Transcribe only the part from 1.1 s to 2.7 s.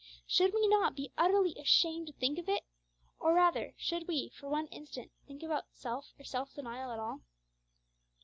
utterly ashamed to think of it?